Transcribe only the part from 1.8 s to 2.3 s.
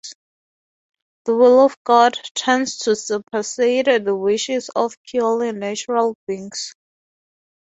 God